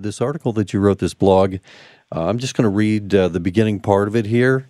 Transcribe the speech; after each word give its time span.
This 0.00 0.20
article 0.20 0.52
that 0.54 0.72
you 0.72 0.80
wrote, 0.80 0.98
this 0.98 1.14
blog, 1.14 1.56
uh, 2.14 2.28
I'm 2.28 2.38
just 2.38 2.54
going 2.54 2.64
to 2.64 2.70
read 2.70 3.14
uh, 3.14 3.28
the 3.28 3.40
beginning 3.40 3.80
part 3.80 4.08
of 4.08 4.16
it 4.16 4.26
here, 4.26 4.68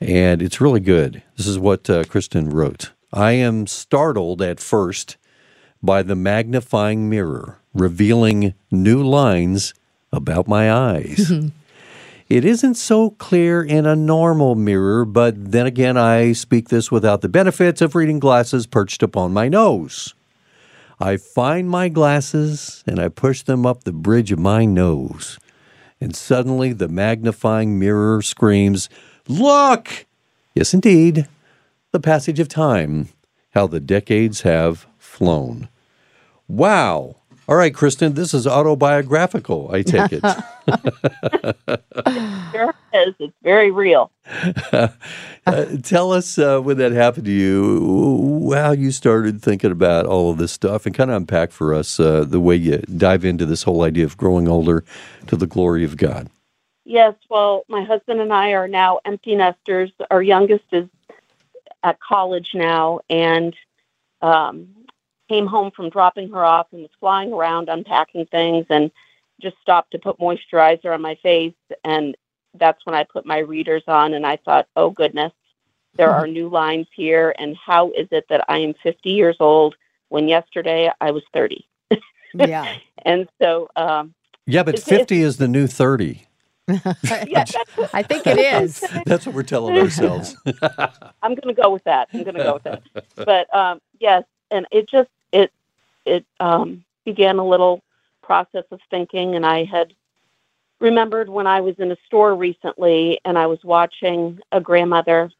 and 0.00 0.40
it's 0.40 0.60
really 0.60 0.80
good. 0.80 1.22
This 1.36 1.46
is 1.46 1.58
what 1.58 1.90
uh, 1.90 2.04
Kristen 2.04 2.48
wrote. 2.48 2.92
I 3.12 3.32
am 3.32 3.66
startled 3.66 4.40
at 4.40 4.58
first 4.58 5.18
by 5.82 6.02
the 6.02 6.14
magnifying 6.14 7.10
mirror 7.10 7.58
revealing 7.74 8.54
new 8.70 9.02
lines 9.02 9.74
about 10.12 10.48
my 10.48 10.72
eyes. 10.72 11.30
it 12.28 12.44
isn't 12.44 12.74
so 12.74 13.10
clear 13.10 13.62
in 13.62 13.86
a 13.86 13.94
normal 13.94 14.54
mirror, 14.54 15.04
but 15.04 15.52
then 15.52 15.66
again, 15.66 15.96
I 15.96 16.32
speak 16.32 16.68
this 16.68 16.90
without 16.90 17.20
the 17.20 17.28
benefits 17.28 17.80
of 17.80 17.94
reading 17.94 18.18
glasses 18.18 18.66
perched 18.66 19.02
upon 19.02 19.32
my 19.32 19.48
nose. 19.48 20.14
I 21.00 21.16
find 21.16 21.70
my 21.70 21.88
glasses 21.88 22.84
and 22.86 23.00
I 23.00 23.08
push 23.08 23.42
them 23.42 23.64
up 23.64 23.84
the 23.84 23.92
bridge 23.92 24.30
of 24.32 24.38
my 24.38 24.66
nose. 24.66 25.38
And 25.98 26.14
suddenly 26.14 26.74
the 26.74 26.88
magnifying 26.88 27.78
mirror 27.78 28.20
screams, 28.20 28.90
Look! 29.26 30.06
Yes, 30.54 30.74
indeed, 30.74 31.26
the 31.92 32.00
passage 32.00 32.38
of 32.38 32.48
time, 32.48 33.08
how 33.50 33.66
the 33.66 33.80
decades 33.80 34.42
have 34.42 34.86
flown. 34.98 35.68
Wow! 36.48 37.16
All 37.48 37.56
right, 37.56 37.74
Kristen, 37.74 38.14
this 38.14 38.34
is 38.34 38.46
autobiographical, 38.46 39.70
I 39.72 39.82
take 39.82 40.12
it. 40.12 40.22
is. 42.92 43.14
It's 43.18 43.34
very 43.42 43.70
real. 43.70 44.10
uh, 44.72 44.88
tell 45.82 46.12
us 46.12 46.38
uh, 46.38 46.60
when 46.60 46.78
that 46.78 46.92
happened 46.92 47.26
to 47.26 47.32
you, 47.32 48.52
how 48.54 48.72
you 48.72 48.90
started 48.90 49.42
thinking 49.42 49.70
about 49.70 50.06
all 50.06 50.30
of 50.30 50.38
this 50.38 50.52
stuff, 50.52 50.86
and 50.86 50.94
kind 50.94 51.10
of 51.10 51.16
unpack 51.16 51.52
for 51.52 51.74
us 51.74 51.98
uh, 51.98 52.24
the 52.24 52.40
way 52.40 52.56
you 52.56 52.78
dive 52.78 53.24
into 53.24 53.46
this 53.46 53.62
whole 53.62 53.82
idea 53.82 54.04
of 54.04 54.16
growing 54.16 54.48
older 54.48 54.84
to 55.26 55.36
the 55.36 55.46
glory 55.46 55.84
of 55.84 55.96
God. 55.96 56.28
Yes, 56.84 57.14
well, 57.28 57.64
my 57.68 57.84
husband 57.84 58.20
and 58.20 58.32
I 58.32 58.50
are 58.50 58.68
now 58.68 59.00
empty 59.04 59.36
nesters. 59.36 59.92
Our 60.10 60.22
youngest 60.22 60.64
is 60.72 60.88
at 61.82 62.00
college 62.00 62.50
now, 62.54 63.00
and 63.08 63.54
um, 64.22 64.68
came 65.28 65.46
home 65.46 65.70
from 65.70 65.90
dropping 65.90 66.30
her 66.30 66.44
off 66.44 66.66
and 66.72 66.82
was 66.82 66.90
flying 66.98 67.32
around 67.32 67.68
unpacking 67.68 68.26
things 68.26 68.66
and 68.68 68.90
just 69.40 69.56
stopped 69.62 69.92
to 69.92 69.98
put 69.98 70.18
moisturizer 70.18 70.92
on 70.92 71.00
my 71.00 71.14
face 71.22 71.54
and 71.84 72.16
that's 72.54 72.84
when 72.84 72.94
I 72.94 73.04
put 73.04 73.26
my 73.26 73.38
readers 73.38 73.82
on 73.86 74.14
and 74.14 74.26
I 74.26 74.36
thought, 74.36 74.68
"Oh 74.76 74.90
goodness, 74.90 75.32
there 75.96 76.12
are 76.12 76.26
new 76.26 76.48
lines 76.48 76.86
here 76.94 77.34
and 77.38 77.56
how 77.56 77.90
is 77.90 78.08
it 78.10 78.26
that 78.28 78.44
I 78.48 78.58
am 78.58 78.74
50 78.82 79.10
years 79.10 79.36
old 79.40 79.76
when 80.08 80.28
yesterday 80.28 80.90
I 81.00 81.10
was 81.10 81.22
30?" 81.32 81.66
yeah. 82.34 82.76
and 83.04 83.28
so 83.40 83.68
um 83.76 84.14
Yeah, 84.46 84.62
but 84.62 84.78
50 84.78 85.20
is 85.20 85.36
the 85.36 85.48
new 85.48 85.66
30. 85.66 86.26
yeah, 87.26 87.44
I 87.92 88.02
think 88.02 88.26
it 88.26 88.38
is. 88.38 88.82
That's 89.06 89.26
what 89.26 89.34
we're 89.34 89.42
telling 89.42 89.76
ourselves. 89.78 90.36
I'm 91.22 91.34
going 91.34 91.54
to 91.54 91.60
go 91.60 91.70
with 91.70 91.84
that. 91.84 92.08
I'm 92.12 92.22
going 92.22 92.36
to 92.36 92.42
go 92.42 92.54
with 92.54 92.62
that. 92.64 92.82
But 93.16 93.54
um, 93.54 93.80
yes, 93.98 94.24
and 94.50 94.66
it 94.70 94.88
just 94.88 95.10
it 95.32 95.52
it 96.04 96.24
um, 96.38 96.84
began 97.04 97.38
a 97.38 97.46
little 97.46 97.82
process 98.22 98.64
of 98.70 98.80
thinking, 98.90 99.34
and 99.34 99.44
I 99.44 99.64
had 99.64 99.94
remembered 100.80 101.28
when 101.28 101.46
I 101.46 101.60
was 101.60 101.78
in 101.78 101.92
a 101.92 101.96
store 102.06 102.34
recently, 102.34 103.20
and 103.24 103.38
I 103.38 103.46
was 103.46 103.62
watching 103.62 104.40
a 104.50 104.60
grandmother 104.60 105.30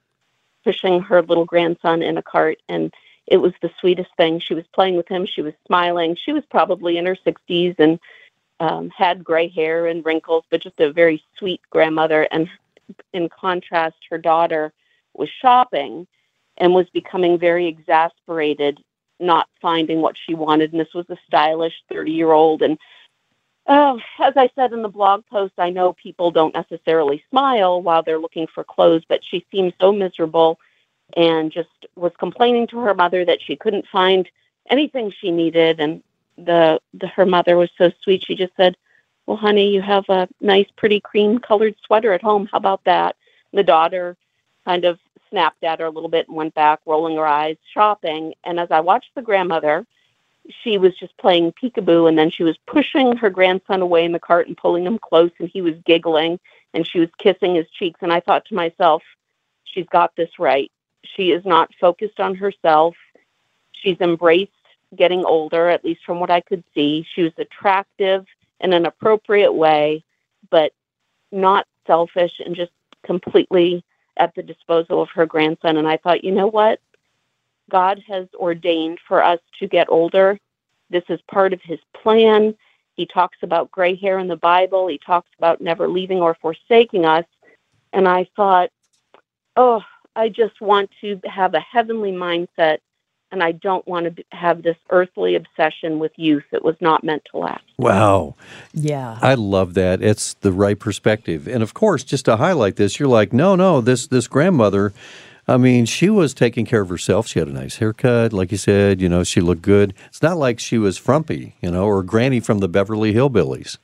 pushing 0.65 1.01
her 1.01 1.23
little 1.23 1.47
grandson 1.47 2.03
in 2.03 2.19
a 2.19 2.23
cart, 2.23 2.59
and 2.69 2.93
it 3.27 3.39
was 3.39 3.53
the 3.63 3.71
sweetest 3.81 4.11
thing. 4.17 4.41
She 4.41 4.55
was 4.55 4.67
playing 4.75 4.97
with 4.97 5.09
him. 5.09 5.27
She 5.27 5.43
was 5.43 5.55
smiling. 5.67 6.17
She 6.17 6.33
was 6.33 6.45
probably 6.51 6.99
in 6.99 7.07
her 7.07 7.17
60s 7.17 7.77
and 7.79 7.99
um, 8.59 8.91
had 8.91 9.25
gray 9.25 9.49
hair 9.49 9.87
and 9.87 10.05
wrinkles, 10.05 10.45
but 10.51 10.63
just 10.63 10.81
a 10.81 10.93
very 10.93 11.23
sweet 11.39 11.61
grandmother. 11.71 12.29
And 12.31 12.49
in 13.13 13.29
contrast, 13.29 13.97
her 14.11 14.19
daughter 14.19 14.73
was 15.15 15.31
shopping 15.41 16.07
and 16.59 16.75
was 16.75 16.91
becoming 16.91 17.39
very 17.39 17.67
exasperated 17.67 18.79
not 19.21 19.49
finding 19.61 20.01
what 20.01 20.17
she 20.17 20.35
wanted. 20.35 20.73
And 20.73 20.81
this 20.81 20.95
was 20.95 21.09
a 21.11 21.17
stylish 21.27 21.75
30 21.91 22.11
year 22.11 22.33
old. 22.33 22.63
And 22.63 22.79
oh, 23.71 24.01
as 24.19 24.37
I 24.37 24.51
said 24.57 24.73
in 24.73 24.83
the 24.83 24.89
blog 24.89 25.25
post, 25.31 25.55
I 25.57 25.71
know 25.71 25.93
people 25.93 26.31
don't 26.31 26.55
necessarily 26.55 27.25
smile 27.31 27.81
while 27.81 28.03
they're 28.03 28.19
looking 28.19 28.49
for 28.49 28.65
clothes, 28.65 29.05
but 29.09 29.25
she 29.25 29.47
seemed 29.51 29.75
so 29.81 29.93
miserable 29.93 30.59
and 31.17 31.51
just 31.53 31.69
was 31.95 32.13
complaining 32.19 32.67
to 32.69 32.81
her 32.81 32.95
mother 32.95 33.25
that 33.25 33.41
she 33.41 33.57
couldn't 33.57 33.87
find 33.87 34.29
anything 34.69 35.13
she 35.13 35.31
needed. 35.31 35.81
And 35.81 36.03
the, 36.37 36.81
the 36.95 37.07
her 37.07 37.25
mother 37.25 37.57
was 37.57 37.71
so 37.79 37.93
sweet. 38.03 38.25
She 38.27 38.35
just 38.35 38.55
said, 38.57 38.77
"Well, 39.27 39.37
honey, 39.37 39.73
you 39.73 39.83
have 39.83 40.05
a 40.09 40.29
nice, 40.41 40.69
pretty 40.77 41.01
cream-colored 41.01 41.77
sweater 41.87 42.13
at 42.13 42.23
home. 42.23 42.49
How 42.51 42.59
about 42.59 42.85
that?" 42.85 43.17
And 43.53 43.59
the 43.59 43.65
daughter 43.65 44.17
kind 44.65 44.85
of 44.85 44.99
snapped 45.29 45.63
at 45.63 45.79
her 45.79 45.87
a 45.87 45.91
little 45.91 46.09
bit 46.09 46.27
and 46.27 46.37
went 46.37 46.55
back, 46.55 46.81
rolling 46.87 47.17
her 47.17 47.27
eyes, 47.27 47.57
shopping. 47.73 48.35
And 48.43 48.59
as 48.59 48.69
I 48.73 48.81
watched 48.81 49.15
the 49.15 49.23
grandmother, 49.23 49.87
she 50.63 50.79
was 50.79 50.97
just 50.97 51.17
playing 51.19 51.53
peekaboo 51.53 52.09
and 52.09 52.19
then 52.19 52.31
she 52.31 52.43
was 52.43 52.57
pushing 52.67 53.17
her 53.17 53.31
grandson 53.31 53.83
away 53.83 54.05
in 54.05 54.13
the 54.13 54.19
cart 54.19 54.47
and 54.47 54.57
pulling 54.57 54.85
him 54.85 54.99
close 54.99 55.31
and 55.39 55.49
he 55.49 55.63
was 55.63 55.75
giggling 55.85 56.39
and 56.75 56.87
she 56.87 56.99
was 56.99 57.09
kissing 57.19 57.55
his 57.55 57.69
cheeks 57.71 58.01
and 58.03 58.13
I 58.13 58.21
thought 58.21 58.45
to 58.47 58.55
myself 58.55 59.03
she's 59.65 59.87
got 59.87 60.15
this 60.17 60.31
right 60.39 60.71
she 61.03 61.31
is 61.31 61.45
not 61.45 61.71
focused 61.81 62.21
on 62.21 62.35
herself 62.35 62.97
she's 63.73 64.01
embraced 64.01 64.53
getting 64.97 65.25
older 65.25 65.69
at 65.69 65.85
least 65.85 66.05
from 66.05 66.21
what 66.21 66.31
I 66.31 66.41
could 66.41 66.65
see 66.75 67.07
she 67.15 67.23
was 67.23 67.33
attractive 67.39 68.27
in 68.61 68.73
an 68.73 68.87
appropriate 68.87 69.53
way 69.53 70.05
but 70.51 70.73
not 71.33 71.67
selfish 71.87 72.41
and 72.45 72.57
just 72.57 72.73
completely 73.03 73.85
at 74.17 74.35
the 74.35 74.43
disposal 74.43 75.03
of 75.03 75.09
her 75.11 75.27
grandson. 75.27 75.77
And 75.77 75.89
I 75.89 75.97
thought, 75.97 76.25
you 76.25 76.33
know 76.33 76.47
what? 76.47 76.81
God 77.71 78.03
has 78.07 78.27
ordained 78.35 78.99
for 79.07 79.23
us 79.23 79.41
to 79.59 79.67
get 79.67 79.89
older. 79.89 80.39
This 80.91 81.05
is 81.09 81.21
part 81.31 81.53
of 81.53 81.61
his 81.63 81.79
plan. 82.03 82.55
He 82.95 83.07
talks 83.07 83.39
about 83.43 83.71
gray 83.71 83.97
hair 83.97 84.19
in 84.19 84.29
the 84.29 84.37
Bible, 84.37 84.89
he 84.89 84.99
talks 84.99 85.31
about 85.39 85.61
never 85.61 85.89
leaving 85.89 86.21
or 86.21 86.37
forsaking 86.43 87.07
us. 87.07 87.25
And 87.93 88.07
I 88.07 88.29
thought, 88.37 88.71
oh, 89.57 89.83
I 90.15 90.29
just 90.29 90.61
want 90.61 90.91
to 91.01 91.21
have 91.25 91.55
a 91.55 91.61
heavenly 91.61 92.13
mindset 92.13 92.79
and 93.33 93.43
I 93.43 93.53
don't 93.53 93.87
want 93.87 94.17
to 94.17 94.25
have 94.33 94.63
this 94.63 94.77
earthly 94.91 95.37
obsession 95.37 95.99
with 95.99 96.13
youth. 96.17 96.45
It 96.53 96.65
was 96.65 96.77
not 96.81 97.05
meant 97.05 97.23
to 97.31 97.39
last. 97.39 97.65
Wow. 97.79 98.35
Yeah. 98.73 99.19
I 99.23 99.35
love 99.35 99.75
that. 99.75 100.03
It's 100.03 100.35
the 100.35 100.53
right 100.53 100.79
perspective. 100.79 101.47
And 101.47 101.63
of 101.63 101.75
course, 101.75 102.03
just 102.03 102.25
to 102.25 102.37
highlight 102.37 102.77
this, 102.77 102.99
you're 102.99 103.09
like, 103.09 103.33
no, 103.33 103.55
no, 103.55 103.81
this 103.81 104.07
this 104.09 104.27
grandmother, 104.27 104.93
I 105.51 105.57
mean, 105.57 105.85
she 105.85 106.09
was 106.11 106.33
taking 106.33 106.65
care 106.65 106.81
of 106.81 106.89
herself. 106.89 107.27
She 107.27 107.41
had 107.41 107.49
a 107.49 107.53
nice 107.53 107.79
haircut, 107.79 108.33
like 108.33 108.53
you 108.53 108.57
said, 108.57 109.01
you 109.01 109.09
know, 109.09 109.25
she 109.25 109.41
looked 109.41 109.63
good. 109.63 109.95
It's 110.07 110.23
not 110.23 110.37
like 110.37 110.61
she 110.61 110.79
was 110.79 110.97
frumpy, 110.97 111.57
you 111.61 111.73
know, 111.73 111.87
or 111.87 112.05
granny 112.05 112.39
from 112.39 112.61
the 112.61 112.69
Beverly 112.69 113.13
Hillbillies. 113.13 113.77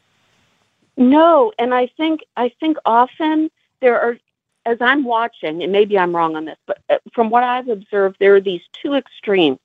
No, 0.97 1.53
and 1.59 1.75
I 1.75 1.89
think 1.97 2.21
I 2.37 2.53
think 2.61 2.77
often 2.87 3.51
there 3.81 4.01
are 4.01 4.17
as 4.65 4.79
I'm 4.81 5.03
watching, 5.03 5.65
and 5.65 5.73
maybe 5.73 5.99
I'm 5.99 6.15
wrong 6.15 6.37
on 6.37 6.45
this, 6.45 6.57
but 6.67 6.79
uh, 6.89 6.99
from 7.13 7.31
what 7.31 7.43
I've 7.43 7.69
observed, 7.69 8.19
there 8.21 8.37
are 8.37 8.41
these 8.41 8.63
two 8.73 8.95
extremes. 8.95 9.59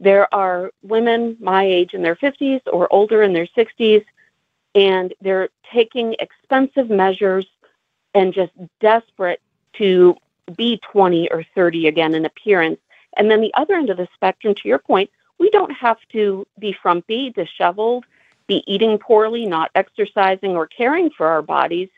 There 0.00 0.32
are 0.34 0.70
women 0.82 1.38
my 1.40 1.64
age 1.64 1.94
in 1.94 2.02
their 2.02 2.16
50s 2.16 2.60
or 2.70 2.92
older 2.92 3.22
in 3.22 3.32
their 3.32 3.48
60s, 3.56 4.04
and 4.74 5.14
they're 5.22 5.48
taking 5.72 6.14
expensive 6.20 6.90
measures 6.90 7.46
and 8.14 8.34
just 8.34 8.52
desperate 8.80 9.40
to 9.74 10.14
be 10.56 10.80
20 10.90 11.30
or 11.30 11.44
30 11.54 11.86
again 11.88 12.14
in 12.14 12.24
appearance. 12.24 12.80
And 13.16 13.30
then 13.30 13.40
the 13.40 13.52
other 13.54 13.74
end 13.74 13.90
of 13.90 13.96
the 13.96 14.08
spectrum, 14.14 14.54
to 14.54 14.68
your 14.68 14.78
point, 14.78 15.10
we 15.38 15.50
don't 15.50 15.72
have 15.72 15.98
to 16.12 16.46
be 16.58 16.74
frumpy, 16.82 17.30
disheveled, 17.30 18.04
be 18.46 18.64
eating 18.66 18.98
poorly, 18.98 19.46
not 19.46 19.70
exercising, 19.74 20.56
or 20.56 20.66
caring 20.66 21.10
for 21.10 21.26
our 21.26 21.42
bodies. 21.42 21.88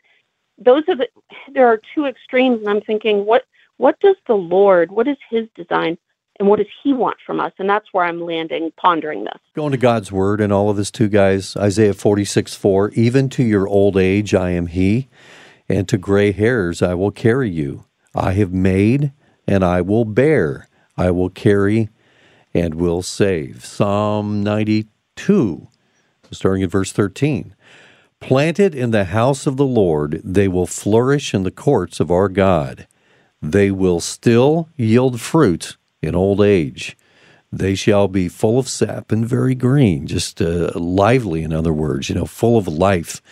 Those 0.57 0.83
are 0.89 0.95
the 0.95 1.07
there 1.53 1.67
are 1.67 1.81
two 1.95 2.05
extremes 2.05 2.59
and 2.59 2.69
i'm 2.69 2.81
thinking 2.81 3.25
what 3.25 3.45
what 3.77 3.99
does 3.99 4.17
the 4.27 4.35
lord 4.35 4.91
what 4.91 5.07
is 5.07 5.17
his 5.29 5.47
design 5.55 5.97
and 6.39 6.47
what 6.47 6.57
does 6.57 6.67
he 6.83 6.91
want 6.91 7.17
from 7.25 7.39
us? 7.39 7.51
And 7.59 7.69
that's 7.69 7.87
where 7.91 8.05
i'm 8.05 8.21
landing 8.21 8.71
pondering 8.77 9.23
this. 9.23 9.39
Going 9.55 9.71
to 9.71 9.77
god's 9.77 10.11
word 10.11 10.39
and 10.39 10.53
all 10.53 10.69
of 10.69 10.77
this 10.77 10.91
too 10.91 11.07
guys 11.07 11.55
isaiah 11.57 11.93
46 11.93 12.53
4 12.53 12.91
even 12.91 13.29
to 13.29 13.43
your 13.43 13.67
old 13.67 13.97
age 13.97 14.35
i 14.35 14.51
am 14.51 14.67
he 14.67 15.09
and 15.67 15.87
to 15.89 15.97
gray 15.97 16.31
hairs 16.31 16.81
i 16.81 16.93
will 16.93 17.11
carry 17.11 17.49
you 17.49 17.85
i 18.15 18.33
have 18.33 18.53
made 18.53 19.11
and 19.47 19.63
i 19.63 19.81
will 19.81 20.05
bear 20.05 20.67
i 20.97 21.09
will 21.09 21.29
carry 21.29 21.89
and 22.53 22.75
will 22.75 23.01
save 23.01 23.65
psalm 23.65 24.41
92 24.43 25.67
starting 26.31 26.63
at 26.63 26.71
verse 26.71 26.91
13 26.91 27.55
Planted 28.21 28.75
in 28.75 28.91
the 28.91 29.05
house 29.05 29.47
of 29.47 29.57
the 29.57 29.65
Lord, 29.65 30.21
they 30.23 30.47
will 30.47 30.67
flourish 30.67 31.33
in 31.33 31.41
the 31.41 31.51
courts 31.51 31.99
of 31.99 32.11
our 32.11 32.29
God. 32.29 32.87
They 33.41 33.71
will 33.71 33.99
still 33.99 34.69
yield 34.77 35.19
fruit 35.19 35.75
in 36.03 36.13
old 36.13 36.39
age. 36.39 36.95
They 37.51 37.73
shall 37.73 38.07
be 38.07 38.29
full 38.29 38.59
of 38.59 38.69
sap 38.69 39.11
and 39.11 39.27
very 39.27 39.55
green, 39.55 40.05
just 40.05 40.39
uh, 40.39 40.71
lively, 40.75 41.41
in 41.41 41.51
other 41.51 41.73
words, 41.73 42.09
you 42.09 42.15
know, 42.15 42.27
full 42.27 42.59
of 42.59 42.67
life. 42.67 43.23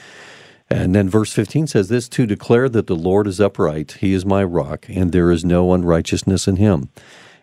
And 0.71 0.93
then 0.93 1.09
verse 1.09 1.33
15 1.33 1.67
says 1.67 1.89
this 1.89 2.07
to 2.09 2.25
declare 2.25 2.69
that 2.69 2.87
the 2.87 2.95
Lord 2.95 3.27
is 3.27 3.41
upright, 3.41 3.93
he 3.99 4.13
is 4.13 4.25
my 4.25 4.43
rock, 4.43 4.85
and 4.87 5.11
there 5.11 5.31
is 5.31 5.43
no 5.43 5.73
unrighteousness 5.73 6.47
in 6.47 6.57
him. 6.57 6.89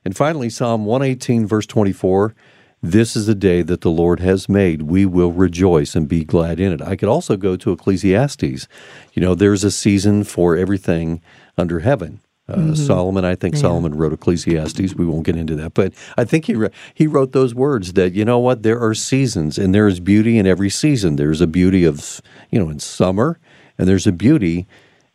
And 0.04 0.16
finally, 0.16 0.48
Psalm 0.48 0.84
118, 0.84 1.46
verse 1.46 1.66
24 1.66 2.34
this 2.82 3.16
is 3.16 3.26
a 3.26 3.34
day 3.34 3.62
that 3.62 3.80
the 3.80 3.90
Lord 3.90 4.20
has 4.20 4.48
made. 4.48 4.82
We 4.82 5.06
will 5.06 5.32
rejoice 5.32 5.96
and 5.96 6.08
be 6.08 6.24
glad 6.24 6.60
in 6.60 6.72
it. 6.72 6.82
I 6.82 6.94
could 6.94 7.08
also 7.08 7.36
go 7.36 7.56
to 7.56 7.72
Ecclesiastes. 7.72 8.68
You 9.12 9.22
know, 9.22 9.34
there's 9.34 9.64
a 9.64 9.70
season 9.70 10.24
for 10.24 10.56
everything 10.56 11.22
under 11.56 11.80
heaven. 11.80 12.20
Uh, 12.48 12.56
mm-hmm. 12.56 12.74
Solomon, 12.74 13.24
I 13.24 13.34
think 13.34 13.56
yeah. 13.56 13.62
Solomon 13.62 13.96
wrote 13.96 14.12
Ecclesiastes. 14.12 14.94
We 14.94 15.04
won't 15.04 15.24
get 15.24 15.34
into 15.34 15.56
that, 15.56 15.74
but 15.74 15.92
I 16.16 16.24
think 16.24 16.44
he 16.44 16.54
re- 16.54 16.70
he 16.94 17.08
wrote 17.08 17.32
those 17.32 17.54
words 17.54 17.94
that 17.94 18.12
you 18.12 18.24
know 18.24 18.38
what 18.38 18.62
there 18.62 18.80
are 18.80 18.94
seasons 18.94 19.58
and 19.58 19.74
there 19.74 19.88
is 19.88 19.98
beauty 19.98 20.38
in 20.38 20.46
every 20.46 20.70
season. 20.70 21.16
There's 21.16 21.40
a 21.40 21.48
beauty 21.48 21.84
of 21.84 22.20
you 22.50 22.60
know 22.60 22.70
in 22.70 22.78
summer, 22.78 23.40
and 23.78 23.88
there's 23.88 24.06
a 24.06 24.12
beauty 24.12 24.66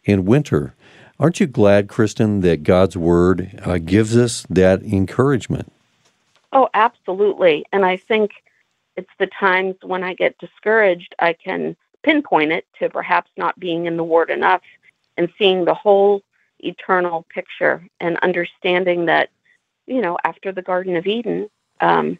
in 0.04 0.26
winter. 0.26 0.76
Aren't 1.22 1.40
you 1.40 1.48
glad, 1.48 1.88
Kristen, 1.88 2.42
that 2.42 2.64
God's 2.64 2.98
word 2.98 3.62
uh, 3.64 3.78
gives 3.78 4.18
us 4.18 4.46
that 4.50 4.82
encouragement? 4.82 5.72
Oh, 6.52 6.68
absolutely. 6.74 7.64
And 7.72 7.86
I 7.86 7.96
think 7.96 8.32
it's 8.98 9.12
the 9.20 9.28
times 9.28 9.76
when 9.84 10.04
I 10.04 10.16
get 10.16 10.38
discouraged, 10.40 11.16
I 11.20 11.34
can 11.34 11.76
pinpoint 12.04 12.52
it 12.52 12.66
to 12.80 12.90
perhaps 12.90 13.32
not 13.38 13.60
being 13.60 13.86
in 13.86 13.98
the 13.98 14.04
Word 14.04 14.30
enough 14.30 14.62
and 15.18 15.32
seeing 15.38 15.66
the 15.66 15.74
whole 15.74 16.24
eternal 16.64 17.26
picture 17.34 17.86
and 18.00 18.18
understanding 18.18 19.06
that, 19.06 19.30
you 19.88 20.02
know, 20.02 20.18
after 20.24 20.52
the 20.52 20.62
Garden 20.62 20.96
of 20.96 21.08
Eden, 21.08 21.50
um, 21.80 22.18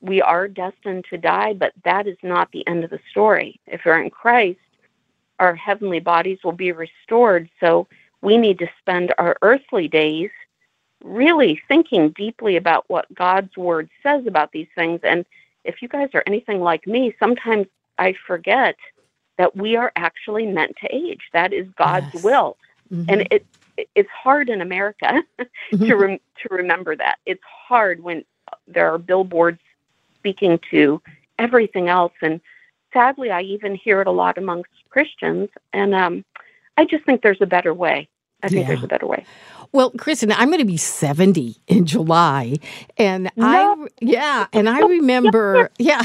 we 0.00 0.22
are 0.22 0.48
destined 0.48 1.04
to 1.10 1.18
die, 1.18 1.52
but 1.52 1.72
that 1.84 2.06
is 2.06 2.16
not 2.22 2.50
the 2.52 2.66
end 2.66 2.84
of 2.84 2.90
the 2.90 3.00
story. 3.10 3.60
If 3.66 3.82
we're 3.84 4.02
in 4.02 4.10
Christ, 4.10 4.58
our 5.38 5.54
heavenly 5.54 6.00
bodies 6.00 6.38
will 6.42 6.52
be 6.52 6.72
restored. 6.72 7.48
So 7.60 7.86
we 8.22 8.36
need 8.36 8.58
to 8.60 8.68
spend 8.78 9.14
our 9.18 9.36
earthly 9.42 9.88
days 9.88 10.30
really 11.02 11.60
thinking 11.68 12.10
deeply 12.10 12.56
about 12.56 12.84
what 12.88 13.12
God's 13.14 13.56
word 13.56 13.88
says 14.02 14.26
about 14.26 14.52
these 14.52 14.68
things. 14.74 15.00
And 15.02 15.24
if 15.64 15.82
you 15.82 15.88
guys 15.88 16.10
are 16.14 16.22
anything 16.26 16.60
like 16.60 16.86
me, 16.86 17.14
sometimes 17.18 17.66
I 17.98 18.14
forget 18.26 18.76
that 19.38 19.56
we 19.56 19.76
are 19.76 19.92
actually 19.96 20.46
meant 20.46 20.76
to 20.82 20.94
age. 20.94 21.22
That 21.32 21.52
is 21.52 21.66
God's 21.76 22.12
yes. 22.14 22.22
will. 22.22 22.56
Mm-hmm. 22.92 23.04
And 23.08 23.28
it 23.30 23.46
it's 23.94 24.10
hard 24.10 24.48
in 24.48 24.60
America 24.60 25.22
mm-hmm. 25.40 25.84
to 25.84 25.96
rem- 25.96 26.20
to 26.42 26.48
remember 26.54 26.96
that. 26.96 27.18
It's 27.26 27.42
hard 27.68 28.02
when 28.02 28.24
there 28.66 28.92
are 28.92 28.98
billboards 28.98 29.60
speaking 30.16 30.58
to 30.70 31.00
everything 31.38 31.88
else 31.88 32.12
and 32.20 32.40
sadly 32.92 33.30
I 33.30 33.42
even 33.42 33.74
hear 33.74 34.00
it 34.00 34.06
a 34.06 34.10
lot 34.10 34.36
amongst 34.36 34.72
Christians 34.90 35.48
and 35.72 35.94
um 35.94 36.24
I 36.76 36.84
just 36.84 37.04
think 37.04 37.22
there's 37.22 37.40
a 37.40 37.46
better 37.46 37.74
way. 37.74 38.08
I 38.42 38.48
think 38.48 38.62
yeah. 38.62 38.68
there's 38.68 38.84
a 38.84 38.88
better 38.88 39.06
way. 39.06 39.24
Well, 39.72 39.90
Kristen, 39.92 40.32
I'm 40.32 40.48
going 40.48 40.60
to 40.60 40.64
be 40.64 40.76
70 40.76 41.56
in 41.68 41.86
July, 41.86 42.56
and 42.96 43.30
no. 43.36 43.46
I 43.46 43.86
yeah, 44.00 44.46
and 44.52 44.68
I 44.68 44.80
remember 44.80 45.70
yeah, 45.78 46.02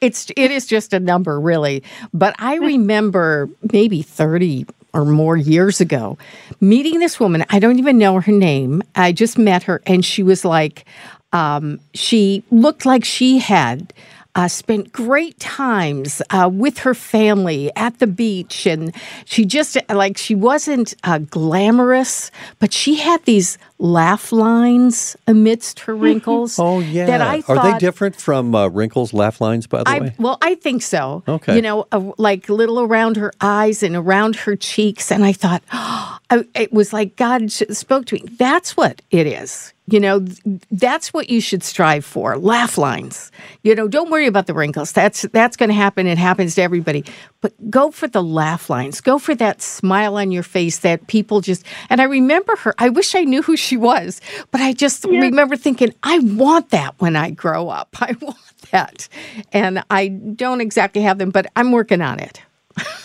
it's 0.00 0.30
it 0.36 0.50
is 0.50 0.66
just 0.66 0.92
a 0.92 1.00
number 1.00 1.40
really, 1.40 1.82
but 2.12 2.34
I 2.38 2.56
remember 2.56 3.48
maybe 3.72 4.02
30 4.02 4.66
or 4.94 5.04
more 5.04 5.36
years 5.36 5.80
ago 5.80 6.18
meeting 6.60 6.98
this 7.00 7.18
woman. 7.18 7.44
I 7.50 7.58
don't 7.58 7.78
even 7.78 7.98
know 7.98 8.20
her 8.20 8.32
name. 8.32 8.82
I 8.94 9.12
just 9.12 9.38
met 9.38 9.64
her, 9.64 9.82
and 9.86 10.04
she 10.04 10.22
was 10.22 10.44
like, 10.44 10.84
um, 11.32 11.80
she 11.94 12.44
looked 12.50 12.84
like 12.84 13.04
she 13.04 13.38
had 13.38 13.92
uh, 14.34 14.48
spent 14.48 14.92
great 14.92 15.38
times 15.38 16.22
uh, 16.30 16.48
with 16.52 16.78
her 16.78 16.94
family 16.94 17.70
at 17.76 17.98
the 17.98 18.06
beach. 18.06 18.66
And 18.66 18.94
she 19.24 19.44
just, 19.44 19.76
like, 19.88 20.16
she 20.16 20.34
wasn't 20.34 20.94
uh, 21.04 21.18
glamorous, 21.18 22.30
but 22.58 22.72
she 22.72 22.96
had 22.96 23.22
these 23.24 23.58
laugh 23.82 24.30
lines 24.30 25.16
amidst 25.26 25.80
her 25.80 25.94
wrinkles. 25.94 26.58
oh 26.58 26.78
yeah, 26.78 27.06
that 27.06 27.20
I 27.20 27.40
thought, 27.40 27.58
are 27.58 27.72
they 27.72 27.78
different 27.78 28.16
from 28.16 28.54
uh, 28.54 28.68
wrinkles, 28.68 29.12
laugh 29.12 29.40
lines? 29.40 29.66
By 29.66 29.82
the 29.82 29.90
I, 29.90 30.00
way, 30.00 30.14
well, 30.18 30.38
I 30.40 30.54
think 30.54 30.82
so. 30.82 31.22
Okay, 31.26 31.56
you 31.56 31.62
know, 31.62 31.86
uh, 31.92 32.12
like 32.16 32.48
little 32.48 32.80
around 32.80 33.16
her 33.16 33.32
eyes 33.40 33.82
and 33.82 33.96
around 33.96 34.36
her 34.36 34.56
cheeks, 34.56 35.10
and 35.10 35.24
I 35.24 35.32
thought, 35.32 35.62
oh, 35.72 36.18
it 36.54 36.72
was 36.72 36.92
like 36.92 37.16
God 37.16 37.50
spoke 37.50 38.06
to 38.06 38.14
me. 38.14 38.22
That's 38.38 38.76
what 38.76 39.02
it 39.10 39.26
is. 39.26 39.71
You 39.92 40.00
know, 40.00 40.24
that's 40.70 41.12
what 41.12 41.28
you 41.28 41.42
should 41.42 41.62
strive 41.62 42.02
for. 42.02 42.38
Laugh 42.38 42.78
lines. 42.78 43.30
You 43.62 43.74
know, 43.74 43.88
don't 43.88 44.10
worry 44.10 44.26
about 44.26 44.46
the 44.46 44.54
wrinkles. 44.54 44.90
That's 44.90 45.22
that's 45.32 45.54
going 45.54 45.68
to 45.68 45.74
happen. 45.74 46.06
It 46.06 46.16
happens 46.16 46.54
to 46.54 46.62
everybody. 46.62 47.04
But 47.42 47.52
go 47.70 47.90
for 47.90 48.08
the 48.08 48.22
laugh 48.22 48.70
lines. 48.70 49.02
Go 49.02 49.18
for 49.18 49.34
that 49.34 49.60
smile 49.60 50.16
on 50.16 50.30
your 50.30 50.44
face 50.44 50.78
that 50.78 51.08
people 51.08 51.42
just. 51.42 51.66
And 51.90 52.00
I 52.00 52.04
remember 52.04 52.56
her. 52.56 52.74
I 52.78 52.88
wish 52.88 53.14
I 53.14 53.24
knew 53.24 53.42
who 53.42 53.54
she 53.54 53.76
was, 53.76 54.22
but 54.50 54.62
I 54.62 54.72
just 54.72 55.04
yeah. 55.04 55.20
remember 55.20 55.56
thinking, 55.56 55.92
I 56.02 56.20
want 56.20 56.70
that 56.70 56.94
when 56.98 57.14
I 57.14 57.30
grow 57.30 57.68
up. 57.68 57.94
I 58.00 58.16
want 58.22 58.38
that, 58.70 59.08
and 59.52 59.84
I 59.90 60.08
don't 60.08 60.62
exactly 60.62 61.02
have 61.02 61.18
them, 61.18 61.28
but 61.28 61.48
I'm 61.54 61.70
working 61.70 62.00
on 62.00 62.18
it. 62.18 62.40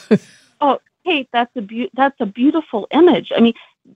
oh, 0.62 0.80
Kate, 1.04 1.28
that's 1.34 1.54
a 1.58 1.62
be- 1.62 1.92
that's 1.94 2.16
a 2.22 2.26
beautiful 2.26 2.88
image. 2.92 3.34
I 3.36 3.42
mean, 3.42 3.56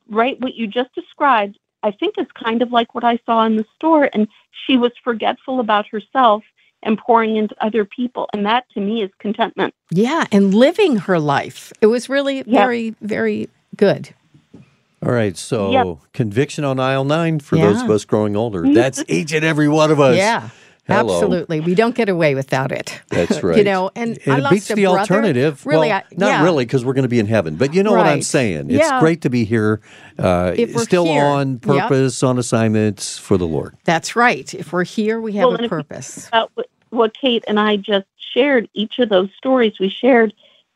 right? 0.10 0.38
What 0.42 0.56
you 0.56 0.68
just 0.68 0.94
described 0.94 1.58
I 1.84 1.92
think 1.92 2.16
is 2.18 2.28
kind 2.34 2.62
of 2.62 2.72
like 2.72 2.94
what 2.96 3.04
I 3.04 3.20
saw 3.26 3.46
in 3.46 3.58
the 3.58 3.66
store. 3.76 4.10
And 4.14 4.28
she 4.66 4.78
was 4.78 4.92
forgetful 5.04 5.60
about 5.60 5.88
herself 5.88 6.44
and 6.84 6.98
pouring 6.98 7.36
into 7.36 7.56
other 7.64 7.86
people. 7.86 8.28
And 8.34 8.46
that 8.46 8.66
to 8.74 8.80
me 8.80 9.04
is 9.04 9.12
contentment. 9.20 9.74
Yeah. 9.90 10.26
And 10.32 10.54
living 10.54 10.98
her 10.98 11.20
life. 11.20 11.72
It 11.82 11.88
was 11.88 12.10
really 12.10 12.44
very, 12.44 12.96
very 13.02 13.50
good. 13.76 14.14
All 15.04 15.12
right. 15.12 15.36
So 15.36 15.72
yep. 15.72 16.14
conviction 16.14 16.64
on 16.64 16.80
aisle 16.80 17.06
nine 17.06 17.40
for 17.40 17.56
yeah. 17.56 17.68
those 17.68 17.82
of 17.82 17.90
us 17.90 18.06
growing 18.06 18.36
older. 18.36 18.66
That's 18.74 19.04
each 19.08 19.34
and 19.34 19.44
every 19.44 19.68
one 19.68 19.92
of 19.92 20.00
us. 20.00 20.16
Yeah. 20.16 20.50
Hello. 20.92 21.16
Absolutely, 21.16 21.60
we 21.60 21.76
don't 21.76 21.96
get 21.96 22.10
away 22.10 22.36
without 22.36 22.72
it. 22.72 23.02
That's 23.10 23.44
right. 23.44 23.58
you 23.58 23.64
know, 23.64 23.92
and, 23.96 24.20
and 24.26 24.44
it 24.44 24.50
beats 24.50 24.68
the 24.68 24.84
brother. 24.84 25.00
alternative. 25.00 25.66
Really, 25.66 25.90
well, 25.90 26.04
I, 26.12 26.16
not 26.16 26.28
yeah. 26.28 26.44
really, 26.44 26.66
because 26.66 26.86
we're 26.86 26.94
going 26.94 27.04
to 27.04 27.10
be 27.10 27.20
in 27.20 27.28
heaven. 27.28 27.56
But 27.56 27.74
you 27.74 27.84
know 27.84 27.94
right. 27.94 28.04
what 28.04 28.08
I'm 28.08 28.22
saying. 28.22 28.72
It's 28.72 28.80
yeah. 28.80 29.00
great 29.00 29.22
to 29.22 29.30
be 29.30 29.46
here, 29.46 29.82
uh, 30.18 30.56
still 30.78 31.06
here. 31.06 31.24
on 31.24 31.60
purpose, 31.60 32.22
yep. 32.22 32.30
on 32.30 32.38
assignments 32.38 33.18
for 33.18 33.38
the 33.38 33.48
Lord. 33.48 33.78
That's 33.84 34.16
right. 34.16 34.54
If 34.54 34.74
we're 34.74 34.84
here, 34.84 35.20
we 35.20 35.34
have 35.34 35.50
well, 35.50 35.64
a 35.64 35.70
purpose. 35.70 36.30
What, 36.54 36.70
what 36.90 37.14
Kate 37.14 37.44
and 37.48 37.60
I 37.60 37.78
just 37.78 38.08
shared, 38.34 38.70
each 38.74 39.00
of 39.00 39.10
those 39.10 39.30
stories 39.38 39.80
we 39.80 39.90
shared 39.90 40.34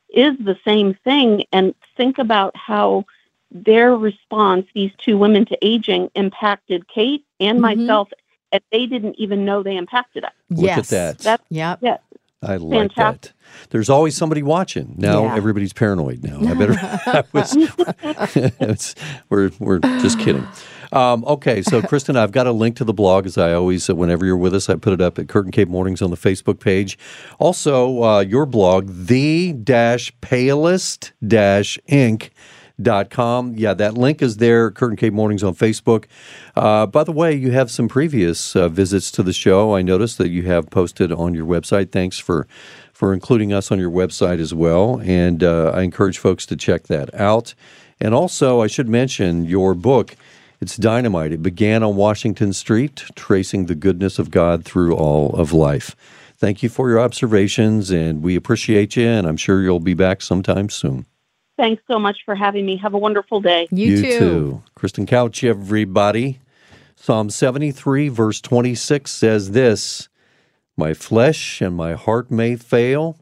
is 0.09 0.37
the 0.39 0.57
same 0.63 0.93
thing, 1.03 1.43
and 1.51 1.75
think 1.97 2.17
about 2.17 2.55
how 2.55 3.05
their 3.51 3.95
response, 3.95 4.65
these 4.73 4.91
two 4.97 5.17
women 5.17 5.45
to 5.45 5.57
aging, 5.61 6.09
impacted 6.15 6.87
Kate 6.87 7.25
and 7.39 7.59
mm-hmm. 7.59 7.81
myself 7.81 8.09
and 8.55 8.63
they 8.71 8.85
didn't 8.85 9.15
even 9.19 9.43
know 9.43 9.61
they 9.63 9.75
impacted 9.75 10.23
us. 10.23 10.31
Look 10.49 10.69
at 10.69 10.85
that. 10.85 11.19
That's, 11.19 11.43
yep. 11.49 11.79
Yeah. 11.81 11.97
I 12.41 12.57
like 12.57 12.93
Fantastic. 12.93 13.21
that. 13.21 13.69
There's 13.71 13.89
always 13.89 14.15
somebody 14.15 14.43
watching. 14.43 14.95
Now 14.97 15.23
yeah. 15.23 15.35
everybody's 15.35 15.73
paranoid. 15.73 16.23
Now 16.23 16.39
I 16.39 16.53
better. 16.59 16.75
I 16.79 17.23
was, 17.33 18.95
we're 19.29 19.51
we're 19.59 19.79
just 19.79 20.19
kidding. 20.19 20.47
Um, 20.91 21.25
okay, 21.25 21.61
so 21.61 21.81
Kristen, 21.81 22.15
I've 22.15 22.31
got 22.31 22.47
a 22.47 22.51
link 22.51 22.75
to 22.77 22.83
the 22.83 22.93
blog 22.93 23.25
as 23.25 23.37
I 23.37 23.53
always. 23.53 23.89
Uh, 23.89 23.95
whenever 23.95 24.25
you're 24.25 24.37
with 24.37 24.53
us, 24.53 24.69
I 24.69 24.75
put 24.75 24.93
it 24.93 25.01
up 25.01 25.17
at 25.17 25.27
Kurt 25.27 25.45
and 25.45 25.53
Kate 25.53 25.67
Mornings 25.67 26.01
on 26.01 26.11
the 26.11 26.17
Facebook 26.17 26.59
page. 26.59 26.97
Also, 27.39 28.03
uh, 28.03 28.19
your 28.19 28.45
blog, 28.45 28.87
the 28.89 29.53
dash 29.53 30.13
palest 30.21 31.13
dash 31.27 31.79
ink 31.87 32.31
Dot 32.81 33.09
com. 33.09 33.53
Yeah, 33.55 33.73
that 33.73 33.93
link 33.93 34.21
is 34.21 34.35
there. 34.35 34.69
Kurt 34.69 34.89
and 34.89 34.99
Kate 34.99 35.13
Mornings 35.13 35.43
on 35.43 35.55
Facebook. 35.55 36.05
Uh, 36.57 36.85
by 36.85 37.05
the 37.05 37.13
way, 37.13 37.33
you 37.33 37.51
have 37.51 37.71
some 37.71 37.87
previous 37.87 38.53
uh, 38.53 38.67
visits 38.67 39.11
to 39.11 39.23
the 39.23 39.31
show. 39.31 39.73
I 39.73 39.81
noticed 39.81 40.17
that 40.17 40.27
you 40.27 40.43
have 40.43 40.69
posted 40.69 41.09
on 41.09 41.33
your 41.33 41.45
website. 41.45 41.93
Thanks 41.93 42.19
for 42.19 42.47
for 42.91 43.13
including 43.13 43.53
us 43.53 43.71
on 43.71 43.79
your 43.79 43.91
website 43.91 44.39
as 44.41 44.53
well. 44.53 44.99
And 45.01 45.41
uh, 45.41 45.71
I 45.73 45.83
encourage 45.83 46.17
folks 46.17 46.45
to 46.47 46.57
check 46.57 46.87
that 46.87 47.13
out. 47.13 47.53
And 48.01 48.13
also, 48.13 48.61
I 48.61 48.67
should 48.67 48.89
mention 48.89 49.45
your 49.45 49.73
book. 49.73 50.17
It's 50.59 50.75
dynamite. 50.75 51.31
It 51.31 51.41
began 51.41 51.81
on 51.81 51.95
Washington 51.95 52.51
Street, 52.51 53.05
tracing 53.15 53.67
the 53.67 53.75
goodness 53.75 54.19
of 54.19 54.31
God 54.31 54.65
through 54.65 54.95
all 54.95 55.29
of 55.35 55.53
life. 55.53 55.95
Thank 56.37 56.61
you 56.61 56.67
for 56.67 56.89
your 56.89 56.99
observations, 56.99 57.89
and 57.89 58.21
we 58.21 58.35
appreciate 58.35 58.97
you. 58.97 59.07
And 59.07 59.25
I'm 59.25 59.37
sure 59.37 59.61
you'll 59.61 59.79
be 59.79 59.93
back 59.93 60.21
sometime 60.21 60.69
soon. 60.69 61.05
Thanks 61.57 61.83
so 61.87 61.99
much 61.99 62.19
for 62.25 62.35
having 62.35 62.65
me. 62.65 62.77
Have 62.77 62.93
a 62.93 62.97
wonderful 62.97 63.41
day. 63.41 63.67
You, 63.71 63.91
you 63.91 64.01
too. 64.01 64.19
too. 64.19 64.63
Kristen 64.75 65.05
Couch, 65.05 65.43
everybody. 65.43 66.39
Psalm 66.95 67.29
73, 67.29 68.09
verse 68.09 68.41
26 68.41 69.11
says 69.11 69.51
this 69.51 70.09
My 70.75 70.93
flesh 70.93 71.61
and 71.61 71.75
my 71.75 71.93
heart 71.93 72.31
may 72.31 72.55
fail, 72.55 73.17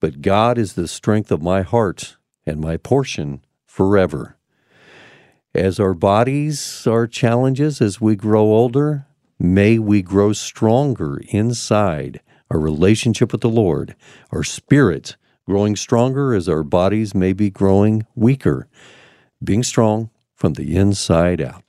but 0.00 0.22
God 0.22 0.58
is 0.58 0.74
the 0.74 0.88
strength 0.88 1.30
of 1.30 1.42
my 1.42 1.62
heart 1.62 2.16
and 2.46 2.60
my 2.60 2.76
portion 2.76 3.44
forever. 3.66 4.36
As 5.54 5.78
our 5.78 5.94
bodies 5.94 6.86
are 6.86 7.06
challenges 7.06 7.80
as 7.80 8.00
we 8.00 8.16
grow 8.16 8.42
older, 8.42 9.06
May 9.38 9.78
we 9.78 10.00
grow 10.00 10.32
stronger 10.32 11.20
inside 11.28 12.20
our 12.50 12.58
relationship 12.58 13.32
with 13.32 13.40
the 13.40 13.48
Lord, 13.48 13.96
our 14.30 14.44
spirit 14.44 15.16
growing 15.46 15.76
stronger 15.76 16.34
as 16.34 16.48
our 16.48 16.62
bodies 16.62 17.14
may 17.14 17.32
be 17.32 17.50
growing 17.50 18.06
weaker, 18.14 18.68
being 19.42 19.62
strong 19.62 20.10
from 20.34 20.54
the 20.54 20.76
inside 20.76 21.40
out. 21.40 21.63